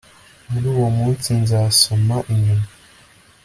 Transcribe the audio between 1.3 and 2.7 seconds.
nzasoma inyuma